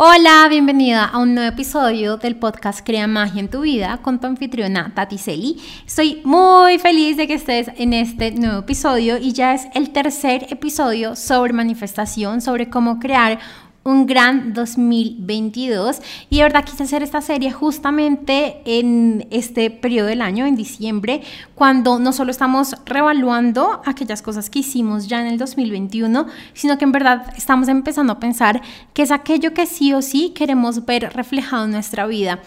[0.00, 4.28] Hola, bienvenida a un nuevo episodio del podcast Crea Magia en tu vida con tu
[4.28, 5.60] anfitriona Tati Celi.
[5.84, 10.46] Estoy muy feliz de que estés en este nuevo episodio y ya es el tercer
[10.50, 13.40] episodio sobre manifestación, sobre cómo crear
[13.88, 20.20] un gran 2022 y de verdad quise hacer esta serie justamente en este periodo del
[20.20, 21.22] año, en diciembre,
[21.54, 26.84] cuando no solo estamos revaluando aquellas cosas que hicimos ya en el 2021, sino que
[26.84, 28.60] en verdad estamos empezando a pensar
[28.92, 32.40] que es aquello que sí o sí queremos ver reflejado en nuestra vida.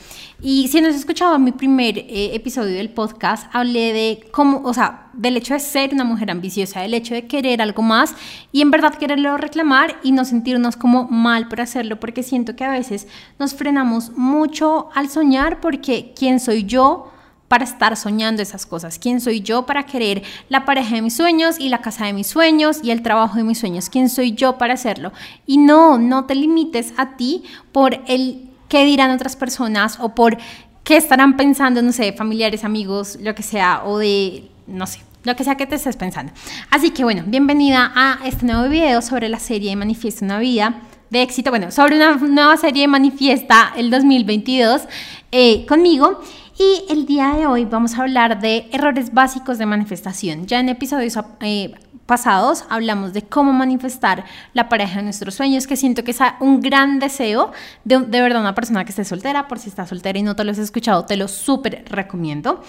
[0.44, 4.74] Y si no has escuchado mi primer eh, episodio del podcast, hablé de cómo, o
[4.74, 8.16] sea, del hecho de ser una mujer ambiciosa, del hecho de querer algo más
[8.52, 12.64] y en verdad quererlo reclamar y no sentirnos como mal por hacerlo, porque siento que
[12.64, 13.08] a veces
[13.40, 17.12] nos frenamos mucho al soñar porque ¿quién soy yo?
[17.52, 18.98] para estar soñando esas cosas.
[18.98, 22.28] ¿Quién soy yo para querer la pareja de mis sueños y la casa de mis
[22.28, 23.90] sueños y el trabajo de mis sueños?
[23.90, 25.12] ¿Quién soy yo para hacerlo?
[25.46, 27.44] Y no, no te limites a ti
[27.74, 30.38] por el qué dirán otras personas o por
[30.86, 35.36] qué estarán pensando, no sé, familiares, amigos, lo que sea, o de, no sé, lo
[35.36, 36.32] que sea que te estés pensando.
[36.70, 41.22] Así que bueno, bienvenida a este nuevo video sobre la serie Manifiesta una vida de
[41.22, 44.84] éxito, bueno, sobre una nueva serie Manifiesta el 2022
[45.32, 46.22] eh, conmigo.
[46.58, 50.48] Y el día de hoy vamos a hablar de errores básicos de manifestación.
[50.48, 51.74] Ya en episodios eh,
[52.06, 56.60] pasados hablamos de cómo manifestar la pareja de nuestros sueños, que siento que es un
[56.60, 57.52] gran deseo
[57.86, 60.44] de, de verdad una persona que esté soltera, por si está soltera y no te
[60.44, 62.62] lo has escuchado, te lo súper recomiendo.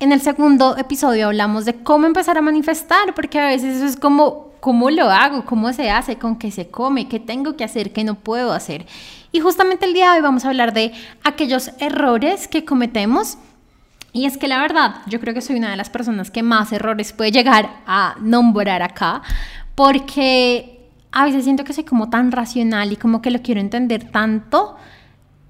[0.00, 3.96] En el segundo episodio hablamos de cómo empezar a manifestar, porque a veces eso es
[3.96, 5.44] como, ¿cómo lo hago?
[5.44, 6.16] ¿Cómo se hace?
[6.16, 7.06] ¿Con qué se come?
[7.06, 7.92] ¿Qué tengo que hacer?
[7.92, 8.86] ¿Qué no puedo hacer?
[9.36, 13.36] Y justamente el día de hoy vamos a hablar de aquellos errores que cometemos
[14.14, 16.72] y es que la verdad, yo creo que soy una de las personas que más
[16.72, 19.20] errores puede llegar a nombrar acá,
[19.74, 24.10] porque a veces siento que soy como tan racional y como que lo quiero entender
[24.10, 24.78] tanto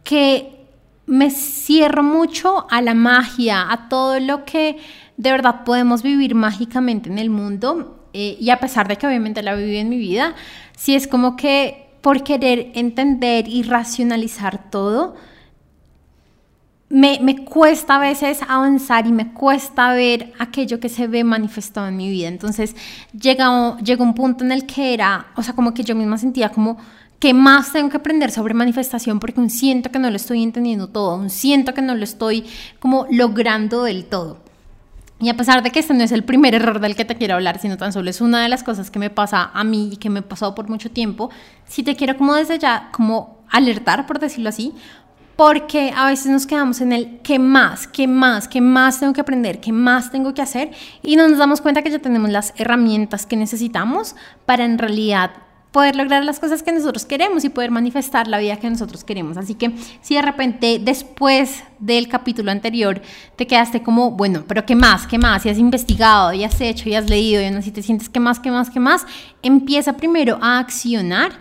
[0.02, 0.66] que
[1.06, 4.78] me cierro mucho a la magia, a todo lo que
[5.16, 8.08] de verdad podemos vivir mágicamente en el mundo.
[8.14, 10.34] Eh, y a pesar de que obviamente la viví en mi vida,
[10.76, 15.16] sí es como que por querer entender y racionalizar todo,
[16.88, 21.88] me, me, cuesta a veces avanzar y me cuesta ver aquello que se ve manifestado
[21.88, 22.28] en mi vida.
[22.28, 22.76] Entonces
[23.10, 26.50] llega, llega un punto en el que era, o sea, como que yo misma sentía
[26.50, 26.76] como
[27.18, 30.86] que más tengo que aprender sobre manifestación porque un siento que no lo estoy entendiendo
[30.86, 32.44] todo, un siento que no lo estoy
[32.78, 34.45] como logrando del todo.
[35.18, 37.34] Y a pesar de que este no es el primer error del que te quiero
[37.34, 39.96] hablar, sino tan solo es una de las cosas que me pasa a mí y
[39.96, 41.30] que me ha pasado por mucho tiempo,
[41.64, 44.74] si te quiero como desde ya, como alertar, por decirlo así,
[45.36, 49.20] porque a veces nos quedamos en el qué más, qué más, qué más tengo que
[49.20, 50.70] aprender, qué más tengo que hacer
[51.02, 55.30] y no nos damos cuenta que ya tenemos las herramientas que necesitamos para en realidad
[55.76, 59.36] poder lograr las cosas que nosotros queremos y poder manifestar la vida que nosotros queremos.
[59.36, 63.02] Así que si de repente después del capítulo anterior
[63.36, 65.06] te quedaste como, bueno, pero ¿qué más?
[65.06, 65.44] ¿Qué más?
[65.44, 68.20] Y has investigado, y has hecho, y has leído, y aún así te sientes ¿qué
[68.20, 68.40] más?
[68.40, 68.70] ¿Qué más?
[68.70, 69.04] ¿Qué más?
[69.42, 71.32] Empieza primero a accionar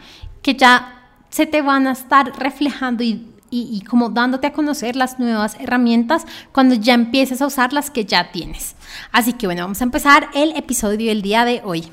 [0.41, 5.17] que ya se te van a estar reflejando y y, como dándote a conocer las
[5.17, 8.75] nuevas herramientas cuando ya empieces a usar las que ya tienes.
[9.13, 11.89] Así que bueno, vamos a empezar el episodio del día de hoy.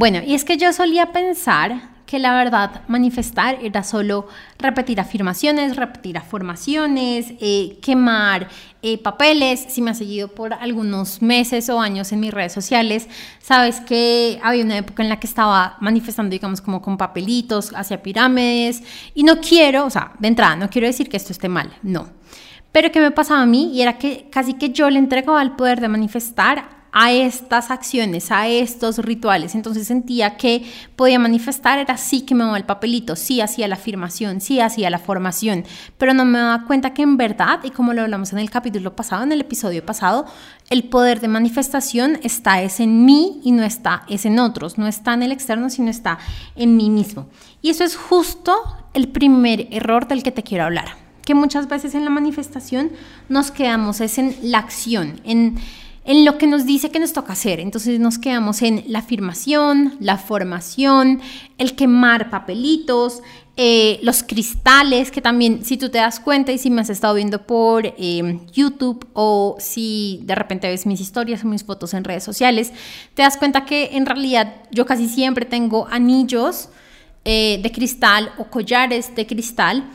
[0.00, 4.28] Bueno, y es que yo solía pensar que la verdad manifestar era solo
[4.58, 8.48] repetir afirmaciones, repetir afirmaciones, eh, quemar
[8.80, 9.66] eh, papeles.
[9.68, 13.10] Si me has seguido por algunos meses o años en mis redes sociales,
[13.42, 18.02] sabes que había una época en la que estaba manifestando, digamos, como con papelitos hacia
[18.02, 18.82] pirámides.
[19.14, 22.08] Y no quiero, o sea, de entrada, no quiero decir que esto esté mal, no.
[22.72, 23.70] Pero ¿qué me pasaba a mí?
[23.74, 28.30] Y era que casi que yo le entregaba el poder de manifestar a estas acciones,
[28.30, 29.54] a estos rituales.
[29.54, 30.64] Entonces sentía que
[30.96, 34.90] podía manifestar, era sí que me daba el papelito, sí hacía la afirmación, sí hacía
[34.90, 35.64] la formación,
[35.98, 38.96] pero no me daba cuenta que en verdad, y como lo hablamos en el capítulo
[38.96, 40.26] pasado, en el episodio pasado,
[40.68, 44.86] el poder de manifestación está es en mí y no está es en otros, no
[44.86, 46.18] está en el externo, sino está
[46.56, 47.28] en mí mismo.
[47.62, 48.56] Y eso es justo
[48.94, 52.90] el primer error del que te quiero hablar, que muchas veces en la manifestación
[53.28, 55.58] nos quedamos es en la acción, en
[56.04, 57.60] en lo que nos dice que nos toca hacer.
[57.60, 61.20] Entonces nos quedamos en la afirmación, la formación,
[61.58, 63.22] el quemar papelitos,
[63.56, 67.14] eh, los cristales, que también si tú te das cuenta y si me has estado
[67.14, 72.04] viendo por em, YouTube o si de repente ves mis historias o mis fotos en
[72.04, 72.72] redes sociales,
[73.14, 76.70] te das cuenta que en realidad yo casi siempre tengo anillos
[77.26, 79.90] eh, de cristal o collares de cristal.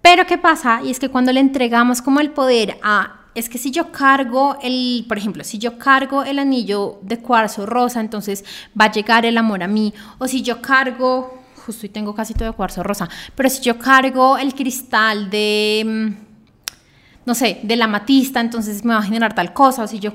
[0.00, 0.80] Pero ¿qué pasa?
[0.82, 4.58] Y es que cuando le entregamos como el poder a es que si yo cargo
[4.62, 8.44] el, por ejemplo, si yo cargo el anillo de cuarzo rosa, entonces
[8.78, 9.94] va a llegar el amor a mí.
[10.18, 13.78] O si yo cargo, justo y tengo casi todo de cuarzo rosa, pero si yo
[13.78, 19.34] cargo el cristal de, mm, no sé, de la matista, entonces me va a generar
[19.34, 19.84] tal cosa.
[19.84, 20.12] O si yo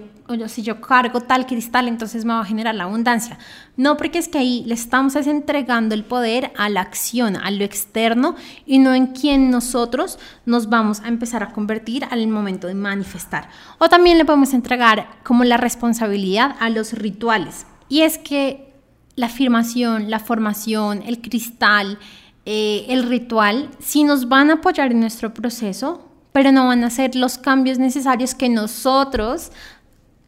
[0.47, 3.37] si yo cargo tal cristal, entonces me va a generar la abundancia.
[3.77, 7.63] No, porque es que ahí le estamos entregando el poder a la acción, a lo
[7.63, 8.35] externo
[8.65, 13.49] y no en quien nosotros nos vamos a empezar a convertir al momento de manifestar.
[13.77, 17.67] O también le podemos entregar como la responsabilidad a los rituales.
[17.87, 18.73] Y es que
[19.15, 21.99] la afirmación, la formación, el cristal,
[22.45, 26.89] eh, el ritual, si nos van a apoyar en nuestro proceso, pero no van a
[26.89, 29.53] ser los cambios necesarios que nosotros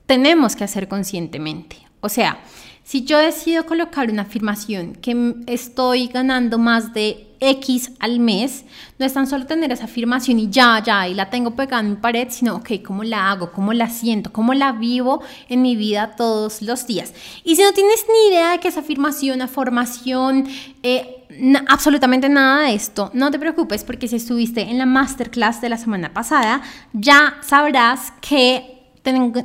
[0.08, 1.78] tenemos que hacer conscientemente.
[2.00, 2.40] O sea,
[2.84, 8.64] si yo decido colocar una afirmación que estoy ganando más de X al mes,
[8.98, 11.90] no es tan solo tener esa afirmación y ya, ya, y la tengo pegada en
[11.90, 13.52] mi pared, sino, ok, ¿cómo la hago?
[13.52, 14.32] ¿Cómo la siento?
[14.32, 17.14] ¿Cómo la vivo en mi vida todos los días?
[17.44, 20.48] Y si no tienes ni idea de que esa afirmación, afirmación,
[20.82, 21.26] eh,
[21.68, 25.78] absolutamente nada de esto, no te preocupes porque si estuviste en la masterclass de la
[25.78, 26.62] semana pasada,
[26.94, 28.77] ya sabrás que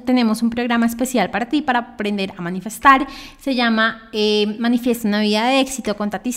[0.04, 3.06] tenemos un programa especial para ti para aprender a manifestar.
[3.40, 6.32] Se llama eh, Manifiesta una vida de éxito con Tati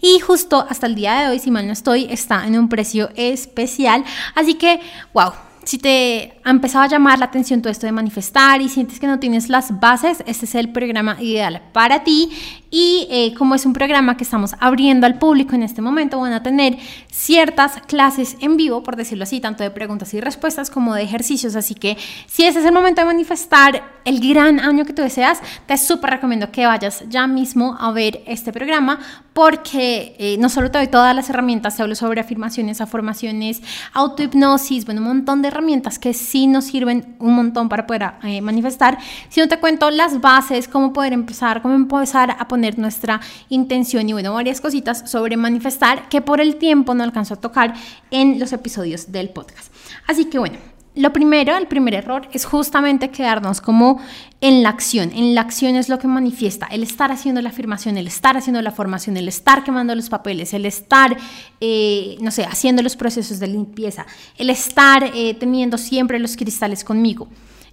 [0.00, 3.10] y justo hasta el día de hoy, si mal no estoy, está en un precio
[3.16, 4.04] especial.
[4.34, 4.80] Así que,
[5.12, 5.32] wow
[5.64, 9.06] si te ha empezado a llamar la atención todo esto de manifestar y sientes que
[9.06, 12.30] no tienes las bases, este es el programa ideal para ti.
[12.74, 16.32] Y eh, como es un programa que estamos abriendo al público en este momento, van
[16.32, 16.78] a tener
[17.12, 21.54] ciertas clases en vivo, por decirlo así, tanto de preguntas y respuestas como de ejercicios.
[21.54, 25.40] Así que si ese es el momento de manifestar el gran año que tú deseas,
[25.66, 29.00] te súper recomiendo que vayas ya mismo a ver este programa
[29.34, 34.84] porque eh, no solo te doy todas las herramientas, te hablo sobre afirmaciones, afirmaciones, autohipnosis,
[34.84, 38.98] bueno, un montón de herramientas que sí nos sirven un montón para poder eh, manifestar,
[39.28, 44.12] sino te cuento las bases, cómo poder empezar, cómo empezar a poner nuestra intención y
[44.12, 47.74] bueno, varias cositas sobre manifestar que por el tiempo no alcanzo a tocar
[48.10, 49.72] en los episodios del podcast.
[50.06, 50.58] Así que bueno,
[50.94, 53.98] lo primero, el primer error es justamente quedarnos como
[54.42, 55.10] en la acción.
[55.14, 58.60] En la acción es lo que manifiesta el estar haciendo la afirmación, el estar haciendo
[58.60, 61.16] la formación, el estar quemando los papeles, el estar,
[61.62, 64.04] eh, no sé, haciendo los procesos de limpieza,
[64.36, 67.28] el estar eh, teniendo siempre los cristales conmigo.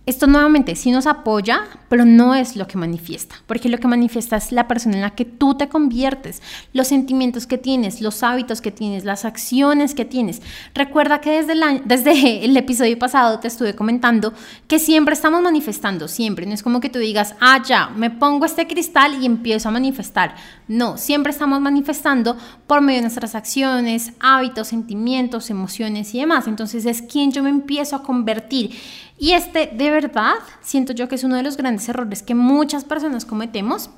[0.09, 4.37] Esto nuevamente sí nos apoya, pero no es lo que manifiesta, porque lo que manifiesta
[4.37, 6.41] es la persona en la que tú te conviertes,
[6.73, 10.41] los sentimientos que tienes, los hábitos que tienes, las acciones que tienes.
[10.73, 14.33] Recuerda que desde el, desde el episodio pasado te estuve comentando
[14.67, 16.47] que siempre estamos manifestando, siempre.
[16.47, 19.73] No es como que tú digas, ah, ya, me pongo este cristal y empiezo a
[19.73, 20.33] manifestar.
[20.67, 22.35] No, siempre estamos manifestando
[22.65, 26.47] por medio de nuestras acciones, hábitos, sentimientos, emociones y demás.
[26.47, 28.71] Entonces es quien yo me empiezo a convertir
[29.19, 32.85] y este, de verdad, siento yo que es uno de los grandes errores que muchas
[32.85, 33.89] personas cometemos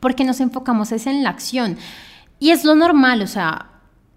[0.00, 1.76] porque nos enfocamos es en la acción.
[2.40, 3.66] Y es lo normal, o sea,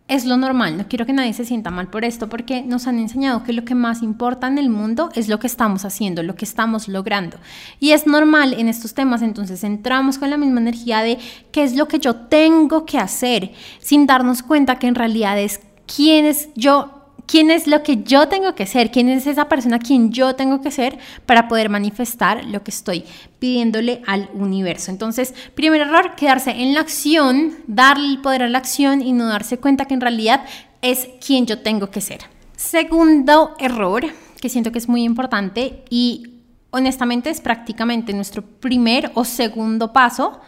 [0.07, 0.77] es lo normal.
[0.77, 3.65] No quiero que nadie se sienta mal por esto porque nos han enseñado que lo
[3.65, 7.37] que más importa en el mundo es lo que estamos haciendo, lo que estamos logrando.
[7.79, 11.17] Y es normal en estos temas, entonces entramos con la misma energía de
[11.51, 15.61] qué es lo que yo tengo que hacer, sin darnos cuenta que en realidad es
[15.87, 17.00] quién es yo
[17.31, 20.59] quién es lo que yo tengo que ser, quién es esa persona quien yo tengo
[20.59, 23.05] que ser para poder manifestar lo que estoy
[23.39, 24.91] pidiéndole al universo.
[24.91, 29.27] Entonces, primer error, quedarse en la acción, darle el poder a la acción y no
[29.27, 30.43] darse cuenta que en realidad
[30.81, 32.19] es quien yo tengo que ser.
[32.57, 34.07] Segundo error,
[34.41, 40.41] que siento que es muy importante y honestamente es prácticamente nuestro primer o segundo paso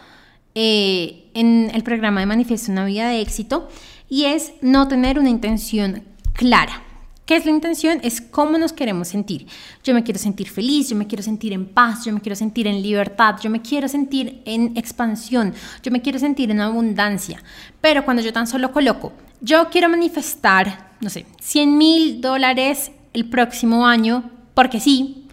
[0.53, 3.69] eh, en el programa de Manifiesto una vida de éxito
[4.09, 6.83] y es no tener una intención clara.
[7.25, 7.99] ¿Qué es la intención?
[8.03, 9.47] Es cómo nos queremos sentir.
[9.81, 12.67] Yo me quiero sentir feliz, yo me quiero sentir en paz, yo me quiero sentir
[12.67, 17.41] en libertad, yo me quiero sentir en expansión, yo me quiero sentir en abundancia.
[17.79, 23.29] Pero cuando yo tan solo coloco, yo quiero manifestar, no sé, 100 mil dólares el
[23.29, 25.27] próximo año, porque sí,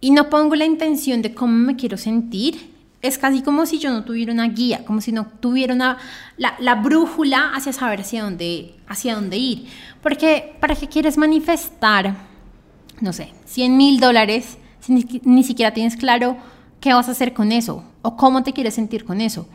[0.00, 2.69] y no pongo la intención de cómo me quiero sentir,
[3.02, 5.96] es casi como si yo no tuviera una guía, como si no tuviera
[6.36, 9.66] la, brújula hacia saber hacia dónde, hacia dónde ir.
[10.02, 12.14] Porque, ¿para qué quieres manifestar,
[13.00, 16.36] no sé, 100 mil dólares si ni, siquiera tienes claro
[16.80, 17.84] qué vas a hacer con eso?
[18.02, 19.48] ¿O cómo te quieres sentir con eso?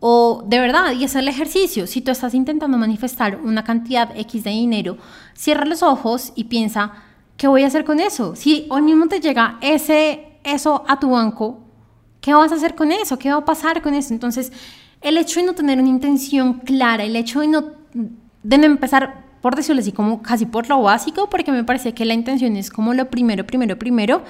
[0.00, 4.44] O de verdad, y es el ejercicio, si tú estás intentando manifestar una cantidad X
[4.44, 4.96] de dinero,
[5.34, 6.92] cierra los ojos y piensa,
[7.36, 8.34] ¿qué voy a hacer con eso?
[8.34, 11.67] Si hoy mismo te llega ese, eso a tu banco,
[12.28, 13.18] ¿Qué vas a hacer con eso?
[13.18, 14.12] ¿Qué va a pasar con eso?
[14.12, 14.52] Entonces,
[15.00, 17.64] el hecho de no tener una intención clara, el hecho de no,
[18.42, 22.04] de no empezar por decirlo así, como casi por lo básico, porque me parece que
[22.04, 24.24] la intención es como lo primero, primero, primero,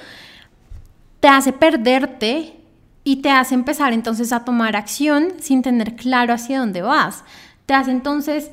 [1.19, 2.55] te hace perderte
[3.03, 7.25] y te hace empezar entonces a tomar acción sin tener claro hacia dónde vas.
[7.65, 8.49] Te hace entonces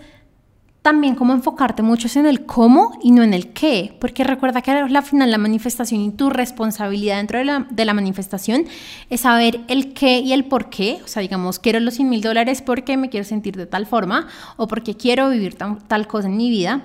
[0.86, 4.70] también como enfocarte mucho en el cómo y no en el qué, porque recuerda que
[4.70, 8.66] al final la manifestación y tu responsabilidad dentro de la, de la, manifestación
[9.10, 12.20] es saber el qué y el por qué, o sea, digamos, quiero los 100 mil
[12.20, 16.36] dólares porque me quiero sentir de tal forma o porque quiero vivir tal cosa en
[16.36, 16.82] mi vida.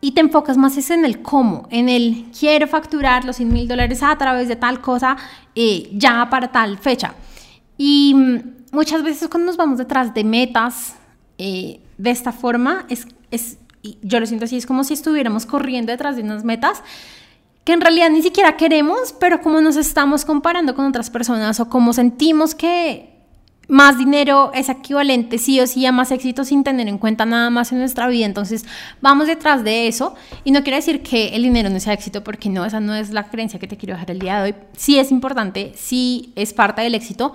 [0.00, 3.66] Y te enfocas más es en el cómo, en el quiero facturar los 100 mil
[3.66, 5.16] dólares a través de tal cosa
[5.56, 7.14] eh, ya para tal fecha.
[7.76, 8.38] Y mm,
[8.70, 10.94] muchas veces cuando nos vamos detrás de metas,
[11.38, 13.58] eh, de esta forma, es, es,
[14.02, 16.82] yo lo siento así, es como si estuviéramos corriendo detrás de unas metas
[17.64, 21.68] que en realidad ni siquiera queremos, pero como nos estamos comparando con otras personas o
[21.68, 23.16] como sentimos que
[23.68, 27.50] más dinero es equivalente sí o sí a más éxito sin tener en cuenta nada
[27.50, 28.26] más en nuestra vida.
[28.26, 28.64] Entonces
[29.00, 32.48] vamos detrás de eso y no quiere decir que el dinero no sea éxito porque
[32.48, 34.54] no, esa no es la creencia que te quiero dejar el día de hoy.
[34.76, 37.34] Sí es importante, sí es parte del éxito,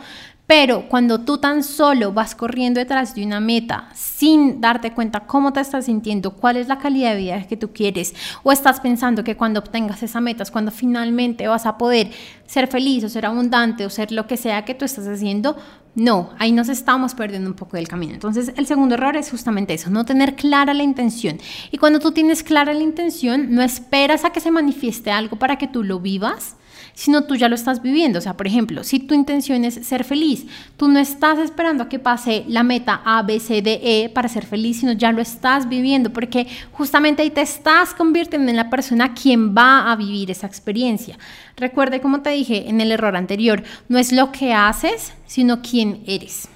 [0.52, 5.54] pero cuando tú tan solo vas corriendo detrás de una meta sin darte cuenta cómo
[5.54, 9.24] te estás sintiendo, cuál es la calidad de vida que tú quieres, o estás pensando
[9.24, 12.12] que cuando obtengas esa meta es cuando finalmente vas a poder
[12.46, 15.56] ser feliz o ser abundante o ser lo que sea que tú estás haciendo,
[15.96, 18.14] no, ahí nos estamos perdiendo un poco del camino.
[18.14, 21.40] Entonces, el segundo error es justamente eso, no tener clara la intención.
[21.72, 25.58] Y cuando tú tienes clara la intención, no esperas a que se manifieste algo para
[25.58, 26.58] que tú lo vivas,
[26.94, 28.20] sino tú ya lo estás viviendo.
[28.20, 30.46] O sea, por ejemplo, si tu intención es ser feliz,
[30.78, 34.30] tú no estás esperando a que pase la meta A, B, C, D, E para
[34.30, 38.70] ser feliz, sino ya lo estás viviendo, porque justamente ahí te estás convirtiendo en la
[38.70, 41.18] persona quien va a vivir esa experiencia.
[41.58, 46.04] Recuerde, como te dije en el error anterior, no es lo que haces, sino quién
[46.06, 46.50] eres.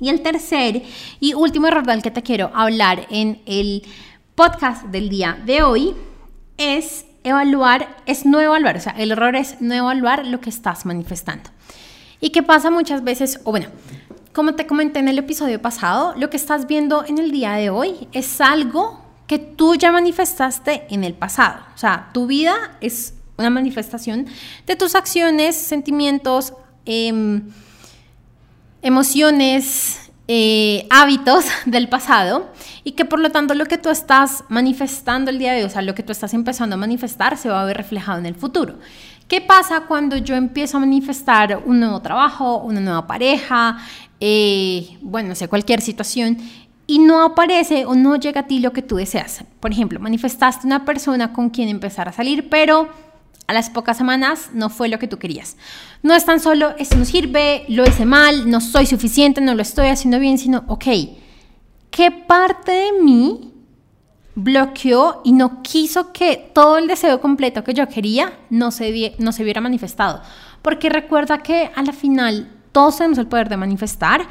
[0.00, 0.82] Y el tercer
[1.18, 3.82] y último error del que te quiero hablar en el
[4.34, 5.94] podcast del día de hoy
[6.56, 10.86] es evaluar es no evaluar, o sea, el error es no evaluar lo que estás
[10.86, 11.50] manifestando.
[12.20, 13.40] ¿Y qué pasa muchas veces?
[13.44, 13.68] O bueno,
[14.32, 17.70] como te comenté en el episodio pasado, lo que estás viendo en el día de
[17.70, 21.60] hoy es algo que tú ya manifestaste en el pasado.
[21.74, 24.26] O sea, tu vida es una manifestación
[24.66, 26.54] de tus acciones, sentimientos,
[26.84, 27.50] em,
[28.82, 32.50] emociones, eh, hábitos del pasado
[32.84, 35.70] y que por lo tanto lo que tú estás manifestando el día de hoy, o
[35.70, 38.34] sea, lo que tú estás empezando a manifestar se va a ver reflejado en el
[38.34, 38.74] futuro.
[39.26, 43.78] ¿Qué pasa cuando yo empiezo a manifestar un nuevo trabajo, una nueva pareja,
[44.20, 46.38] eh, bueno, no sé, cualquier situación
[46.86, 49.44] y no aparece o no llega a ti lo que tú deseas?
[49.60, 52.88] Por ejemplo, manifestaste una persona con quien empezar a salir, pero
[53.48, 55.56] a las pocas semanas no fue lo que tú querías.
[56.02, 59.62] No es tan solo, esto no sirve, lo hice mal, no soy suficiente, no lo
[59.62, 60.84] estoy haciendo bien, sino, ok,
[61.90, 63.54] ¿qué parte de mí
[64.34, 69.32] bloqueó y no quiso que todo el deseo completo que yo quería no se, no
[69.32, 70.20] se viera manifestado?
[70.60, 74.28] Porque recuerda que a la final todos tenemos el poder de manifestar,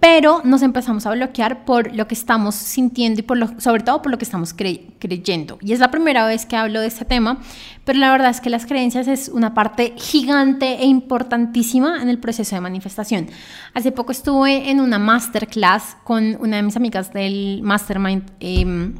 [0.00, 4.12] pero nos empezamos a bloquear por lo que estamos sintiendo y por sobre todo por
[4.12, 5.58] lo que estamos creyendo.
[5.60, 7.40] Y es la primera vez que hablo de este tema,
[7.84, 12.18] pero la verdad es que las creencias es una parte gigante e importantísima en el
[12.18, 13.28] proceso de manifestación.
[13.74, 18.94] Hace poco estuve en una masterclass con una de mis amigas del mastermind, em,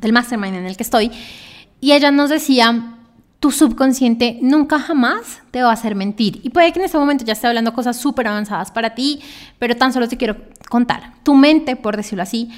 [0.00, 1.10] del mastermind en el que estoy,
[1.80, 2.99] y ella nos decía
[3.40, 6.40] tu subconsciente nunca jamás te va a hacer mentir.
[6.42, 9.20] Y puede que en este momento ya esté hablando cosas súper avanzadas para ti,
[9.58, 10.36] pero tan solo te quiero
[10.68, 11.14] contar.
[11.22, 12.50] Tu mente, por decirlo así,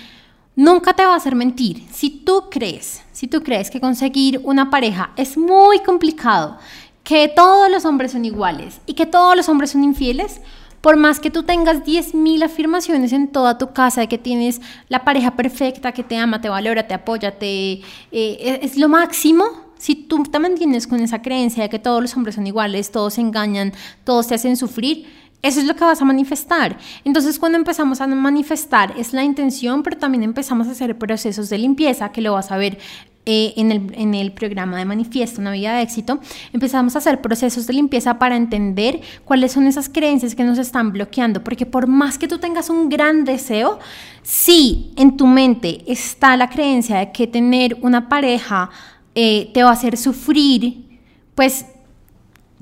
[0.56, 1.86] nunca te va a hacer mentir.
[1.92, 6.58] Si tú crees, si tú crees que conseguir una pareja es muy complicado,
[7.04, 10.40] que todos los hombres son iguales y que todos los hombres son infieles,
[10.80, 15.04] por más que tú tengas 10.000 afirmaciones en toda tu casa de que tienes la
[15.04, 19.44] pareja perfecta, que te ama, te valora, te apoya, te, eh, es lo máximo,
[19.82, 23.14] si tú te mantienes con esa creencia de que todos los hombres son iguales, todos
[23.14, 23.72] se engañan,
[24.04, 25.06] todos te hacen sufrir,
[25.42, 26.78] eso es lo que vas a manifestar.
[27.04, 31.58] Entonces, cuando empezamos a manifestar, es la intención, pero también empezamos a hacer procesos de
[31.58, 32.78] limpieza, que lo vas a ver
[33.26, 36.20] eh, en, el, en, el, programa de Manifiesto, una vida de éxito,
[36.52, 40.92] empezamos a hacer procesos de limpieza para entender cuáles son esas creencias que nos están
[40.92, 43.80] bloqueando, porque por más que tú tengas un gran deseo,
[44.22, 48.70] si en tu mente está la creencia de que tener una pareja
[49.14, 51.00] eh, te va a hacer sufrir,
[51.34, 51.66] pues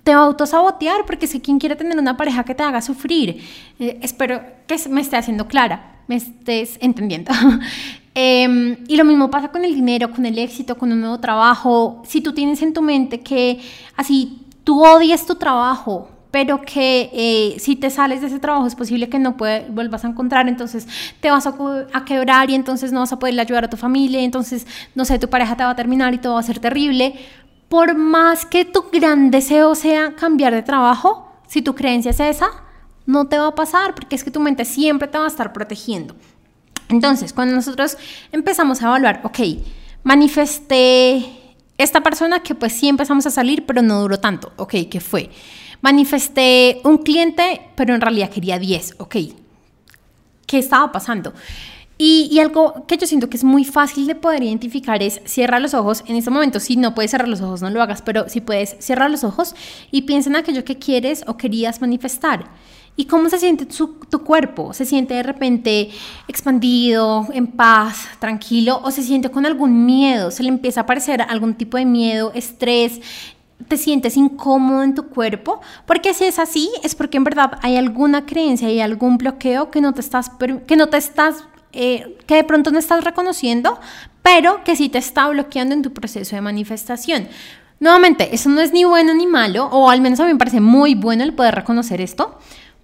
[0.03, 3.43] te va a autosabotear, porque si quien quiere tener una pareja que te haga sufrir.
[3.79, 7.33] Eh, espero que me esté haciendo clara, me estés entendiendo.
[8.13, 12.03] Em, y lo mismo pasa con el dinero, con el éxito, con un nuevo trabajo.
[12.05, 13.61] Si tú tienes en tu mente que
[13.97, 18.75] así tú odias tu trabajo, pero que eh, si te sales de ese trabajo es
[18.75, 20.87] posible que no vuelvas a encontrar, entonces
[21.21, 21.55] te vas a,
[21.93, 25.19] a, quebrar y entonces no vas a poder ayudar a tu familia, entonces, no sé,
[25.19, 27.15] tu pareja te va a terminar y todo va a ser terrible.
[27.69, 32.49] Por más que tu gran deseo sea cambiar de trabajo, si tu creencia es esa,
[33.07, 35.53] no te va a pasar porque es que tu mente siempre te va a estar
[35.53, 36.15] protegiendo.
[36.89, 37.97] Entonces, cuando nosotros
[38.33, 39.39] empezamos a evaluar, ok,
[40.03, 41.40] manifesté
[41.83, 45.31] esta persona que pues sí empezamos a salir, pero no duró tanto, ok, ¿qué fue?
[45.81, 49.17] Manifesté un cliente, pero en realidad quería 10, ok,
[50.47, 51.33] ¿qué estaba pasando?
[52.03, 55.75] Y, algo que yo siento que es muy fácil de poder identificar es cierra los
[55.75, 56.03] ojos.
[56.07, 58.75] En este momento, si no puedes cerrar los ojos, no lo hagas, pero si puedes,
[58.79, 59.55] cierra los ojos
[59.91, 62.47] y piensa en aquello que quieres o querías manifestar.
[63.01, 64.75] ¿Y cómo se siente tu cuerpo?
[64.75, 65.89] ¿Se siente de repente
[66.29, 68.79] expandido, en paz, tranquilo?
[68.85, 70.31] ¿O se siente con algún miedo?
[70.31, 73.01] ¿Se le empieza a aparecer algún tipo de miedo, estrés?
[73.69, 75.63] ¿Te sientes incómodo en tu cuerpo?
[75.87, 79.81] Porque si es así, es porque en verdad hay alguna creencia, hay algún bloqueo que
[79.81, 80.31] no te estás,
[80.67, 83.81] que no te estás eh, que de pronto no estás reconociendo,
[84.23, 87.29] pero que sí te está bloqueando en tu proceso de manifestación.
[87.81, 90.61] Nuevamente, eso no es ni bueno ni malo, o al menos a mí me parece
[90.61, 92.39] muy bueno el poder reconocer esto,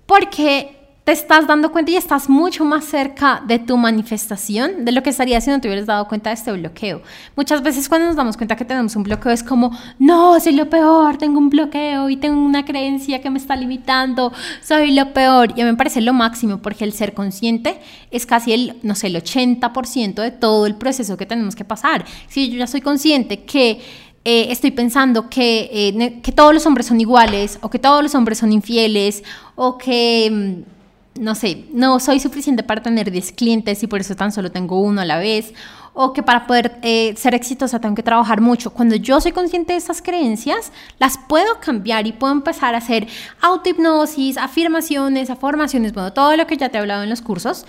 [0.07, 5.05] porque te estás dando cuenta y estás mucho más cerca de tu manifestación de lo
[5.05, 7.01] que estarías si no te hubieras dado cuenta de este bloqueo.
[7.37, 9.71] Muchas veces cuando nos damos cuenta que tenemos un bloqueo es como,
[10.01, 14.33] no, soy lo peor, tengo un bloqueo y tengo una creencia que me está limitando,
[14.61, 15.51] soy lo peor.
[15.51, 17.79] Y a mí me parece lo máximo porque el ser consciente
[18.11, 22.05] es casi el, no sé, el 80% de todo el proceso que tenemos que pasar.
[22.27, 23.81] Si yo ya soy consciente que
[24.29, 28.13] eh, estoy pensando que, eh, que todos los hombres son iguales o que todos los
[28.17, 29.23] hombres son infieles
[29.57, 34.15] o que, mm, no sé, no soy suficiente para tener 10 clientes y por eso
[34.15, 35.53] tan solo tengo uno a la vez
[35.95, 38.71] o que para poder eh, ser exitosa tengo que trabajar mucho.
[38.71, 43.09] Cuando yo soy consciente de esas creencias, las puedo cambiar y puedo empezar a hacer
[43.41, 47.65] autohipnosis, afirmaciones, afirmaciones, bueno, todo lo que ya te he hablado en los cursos.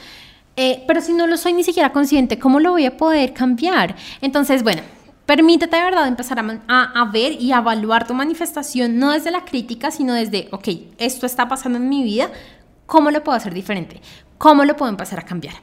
[0.88, 3.96] pero si no lo soy ni siquiera consciente, ¿cómo lo voy a poder cambiar?
[4.22, 4.82] Entonces, bueno,
[5.27, 9.91] Permítete de verdad empezar a, ver y a evaluar tu manifestación, no desde la crítica,
[9.91, 10.69] sino desde, ok,
[11.00, 12.31] esto está pasando en mi vida,
[12.86, 14.00] ¿cómo lo puedo hacer diferente?
[14.38, 15.55] ¿Cómo lo puedo empezar a cambiar?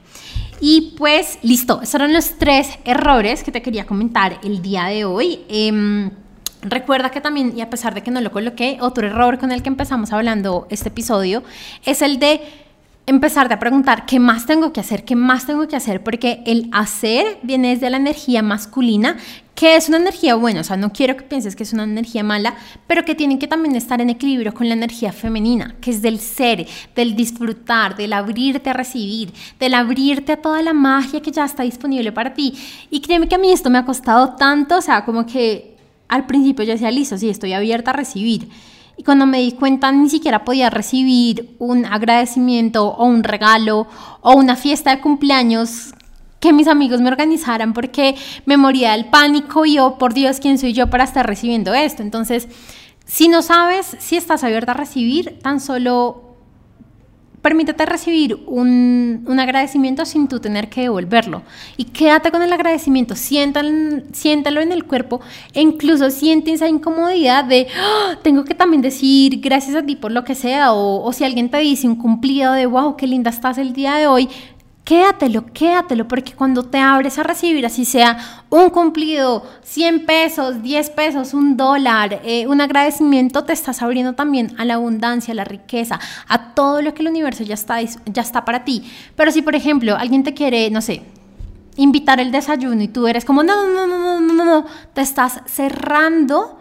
[0.60, 5.06] Y pues listo, esos eran los tres errores que te quería comentar el día de
[5.06, 5.46] hoy.
[5.48, 6.10] Em,
[6.60, 9.62] recuerda que también, y a pesar de que no lo coloqué, otro error con el
[9.62, 11.42] que empezamos hablando este episodio
[11.86, 12.42] es el de
[13.06, 16.68] empezarte a preguntar qué más tengo que hacer, qué más tengo que hacer, porque el
[16.72, 19.18] hacer viene desde la energía masculina,
[19.54, 22.24] que es una energía buena, o sea, no quiero que pienses que es una energía
[22.24, 26.02] mala, pero que tiene que también estar en equilibrio con la energía femenina, que es
[26.02, 31.30] del ser, del disfrutar, del abrirte a recibir, del abrirte a toda la magia que
[31.30, 32.54] ya está disponible para ti.
[32.90, 35.76] Y créeme que a mí esto me ha costado tanto, o sea, como que
[36.08, 38.48] al principio yo decía, listo, sí, estoy abierta a recibir
[38.96, 43.86] y cuando me di cuenta ni siquiera podía recibir un agradecimiento o un regalo
[44.20, 45.94] o una fiesta de cumpleaños
[46.44, 50.40] que mis amigos me organizaran porque me moría del pánico y yo, oh, por Dios,
[50.40, 52.02] ¿quién soy yo para estar recibiendo esto?
[52.02, 52.48] Entonces,
[53.06, 56.36] si no sabes si estás abierta a recibir, tan solo
[57.40, 61.42] permítete recibir un, agradecimiento sin tú tener que devolverlo.
[61.78, 65.22] Y quédate con el agradecimiento, siéntalo, siéntalo en el cuerpo
[65.54, 68.18] e incluso siente esa incomodidad de, ¡Ah!
[68.22, 71.50] tengo que también decir gracias a ti por lo que sea, o, o si alguien
[71.50, 74.28] te dice un cumplido de, wow, qué linda estás el día de hoy,
[74.84, 80.90] quédatelo, quédatelo, porque cuando te abres a recibir, así sea un cumplido, 100 pesos, 10
[80.90, 85.44] pesos, un dólar, eh, un agradecimiento, te estás abriendo también a la abundancia, a la
[85.44, 88.84] riqueza, a todo lo que el universo ya está, ya está para ti.
[89.16, 91.02] Pero si, por ejemplo, alguien te quiere, no sé,
[91.76, 95.00] invitar el desayuno y tú eres como, no, no, no, no, no, no, no, te
[95.00, 96.60] estás cerrando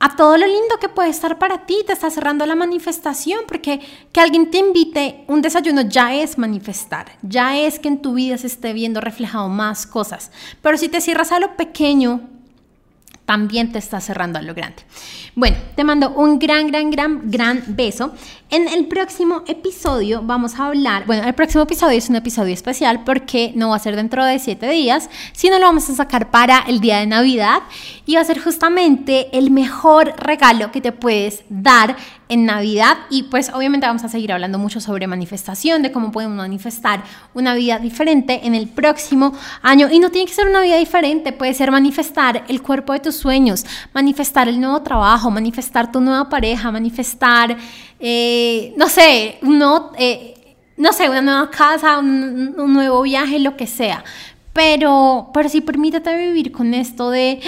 [0.00, 3.80] a todo lo lindo que puede estar para ti, te está cerrando la manifestación, porque
[4.12, 8.38] que alguien te invite un desayuno ya es manifestar, ya es que en tu vida
[8.38, 10.32] se esté viendo reflejado más cosas.
[10.62, 12.22] Pero si te cierras a lo pequeño,
[13.30, 14.82] también te está cerrando a lo grande.
[15.36, 18.12] Bueno, te mando un gran, gran, gran, gran beso.
[18.50, 23.04] En el próximo episodio vamos a hablar, bueno, el próximo episodio es un episodio especial
[23.04, 26.64] porque no va a ser dentro de siete días, sino lo vamos a sacar para
[26.66, 27.62] el día de Navidad
[28.04, 31.96] y va a ser justamente el mejor regalo que te puedes dar
[32.30, 36.36] en Navidad y pues obviamente vamos a seguir hablando mucho sobre manifestación, de cómo podemos
[36.36, 37.02] manifestar
[37.34, 41.32] una vida diferente en el próximo año y no tiene que ser una vida diferente,
[41.32, 46.30] puede ser manifestar el cuerpo de tus sueños, manifestar el nuevo trabajo, manifestar tu nueva
[46.30, 47.58] pareja, manifestar
[48.00, 53.66] eh, no sé, no, eh, no sé, una nueva casa, un, nuevo viaje, lo que
[53.66, 54.02] sea.
[54.54, 57.40] Pero, pero sí permítete vivir con esto de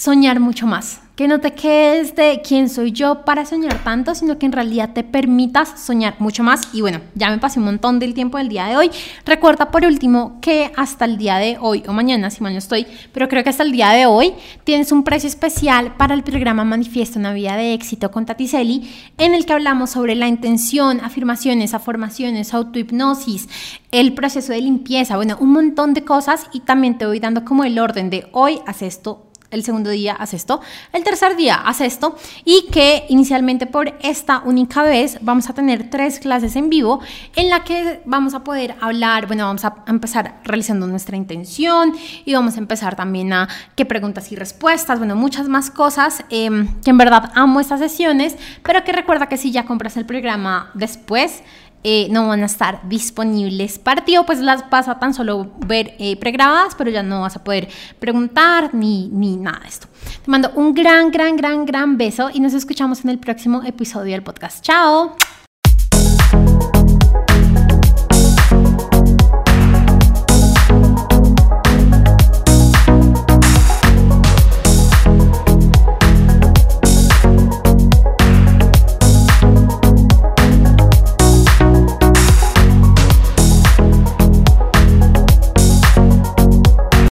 [0.00, 1.02] soñar mucho más.
[1.14, 4.94] Que no te quedes de quién soy yo para soñar tanto, sino que en realidad
[4.94, 6.62] te permitas soñar mucho más.
[6.72, 8.90] Y bueno, ya me pasé un montón del tiempo del día de hoy.
[9.26, 12.86] Recuerda por último que hasta el día de hoy o mañana, si mal no estoy,
[13.12, 14.32] pero creo que hasta el día de hoy
[14.64, 19.34] tienes un precio especial para el programa Manifiesto una vida de éxito con Tatiseli, en
[19.34, 23.50] el que hablamos sobre la intención, afirmaciones, afirmaciones, autohipnosis,
[23.92, 27.64] el proceso de limpieza, bueno, un montón de cosas y también te voy dando como
[27.64, 30.60] el orden de hoy haz esto, el segundo día haz esto,
[30.92, 35.90] el tercer día haz esto y que inicialmente por esta única vez vamos a tener
[35.90, 37.00] tres clases en vivo
[37.36, 42.34] en la que vamos a poder hablar, bueno, vamos a empezar realizando nuestra intención y
[42.34, 46.90] vamos a empezar también a qué preguntas y respuestas, bueno, muchas más cosas em, que
[46.90, 51.42] en verdad amo estas sesiones, pero que recuerda que si ya compras el programa después,
[51.82, 55.94] eh, no van a estar disponibles para o pues las vas a tan solo ver
[55.98, 59.86] eh, pregrabadas, pero ya no vas a poder preguntar ni, ni nada de esto.
[60.24, 64.12] Te mando un gran, gran, gran, gran beso y nos escuchamos en el próximo episodio
[64.12, 64.62] del podcast.
[64.62, 65.16] Chao.